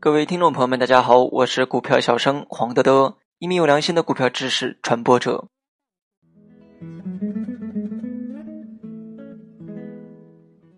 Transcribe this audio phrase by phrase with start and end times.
[0.00, 5.48] 各位听众朋友们，大家好，我是股票小生黄德德，一名有良心的股票知识传播者。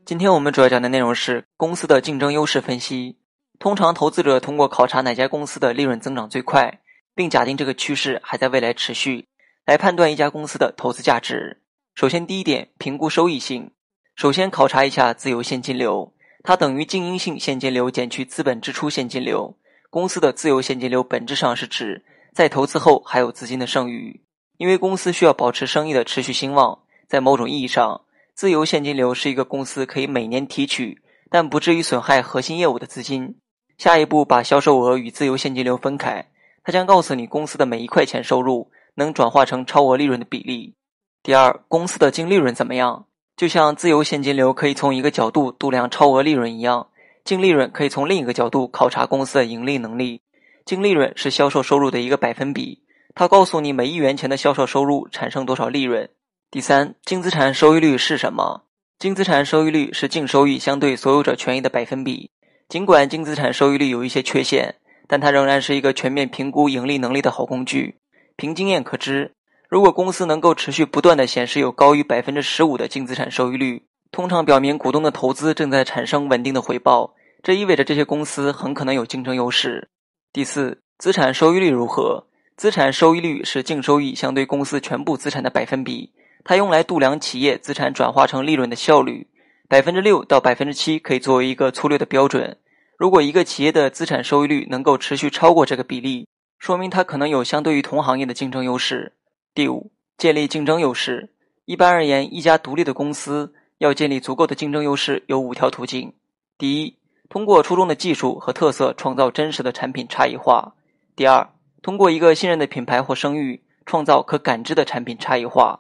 [0.04, 3.18] 今天我们主要讲的内容是公司的竞争优势分析。
[3.58, 6.80] 通常，投资者通过考察哪家公司的利润增长最快，
[7.14, 9.29] 并假定这个趋势还在未来持续，
[9.66, 11.61] 来判断一家公司的投资价值。
[11.95, 13.70] 首先，第一点，评估收益性。
[14.16, 16.12] 首先，考察一下自由现金流。
[16.43, 19.56] 它等于经营性现金流减去资本支出现金流。
[19.91, 24.20] 公司的自由现金流本质上是指在投资后还有资金的剩余，
[24.56, 26.79] 因为公司需要保持生意的持续兴旺。
[27.09, 28.02] 在某种意义上，
[28.34, 33.37] 自由现金流是一个公司可以每年提取但不至于损害核心业务的资金。
[33.79, 36.27] 下一步，把销售额与自由现金流分开，
[36.62, 40.74] 它将告诉你公司的每一块钱收入能转化成超额利润的比例。
[41.23, 43.07] 第二，公司的净利润怎么样？
[43.41, 46.89] 就像自由现金流可以从一个角度度量超额利润一样，
[47.25, 50.21] 净利润可以从另一个角度考察公司的盈利能力。
[50.66, 52.82] 净利润是销售收入的一个百分比，
[53.15, 56.07] 它告诉你每一元钱的销售收入产生多少利润。
[56.51, 58.65] 第三，净资产收益率是什么？
[58.99, 62.30] 净资产收益率是净收益相对所有者权益的百分比。
[62.69, 64.75] 尽管净资产收益率有一些缺陷，
[65.09, 67.97] 但它仍然是一个全面评估盈利能力的好工具。
[68.37, 69.32] 凭经验可知。
[69.71, 79.88] 如果公司能够持续不断的显示有高于百分之十五的净资产收益率，通常表明股东的投资正在产生稳定的回报，这意味着这些公司很可能有竞争优势。
[80.32, 82.26] 第四，资产收益率如何？
[82.56, 86.12] 资产收益率是净收益相对公司全部资产的百分比，
[86.43, 89.28] 它用来度量企业资产转化成利润的效率。
[89.69, 92.59] 百分之六到百分之七可以作为一个粗略的标准。
[92.98, 96.26] 如果一个企业的资产收益率能够持续超过这个比例，
[96.59, 99.12] 说明它可能有相对于同行业的竞争优势。
[99.61, 101.34] 第五，建立竞争优势。
[101.66, 106.15] 一般而言，一家独立的公司要建立足够的竞争优势，有五条途径：
[106.56, 106.97] 第一，
[107.28, 110.72] 通过出众的技术和特色创造真实的产品差异化；
[111.15, 111.47] 第二，
[111.83, 115.78] 通过一个信任的品牌或声誉创造可感知的产品差异化；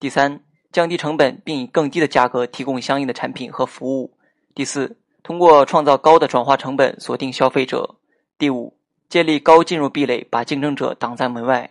[0.00, 0.40] 第三，
[0.72, 4.10] 降低成本并以更低的价格提供相应的产品和服务；
[4.56, 7.94] 第四，通过创造高的转化成本锁定消费者；
[8.36, 8.76] 第五，
[9.08, 11.70] 建立高进入壁垒，把竞争者挡在门外。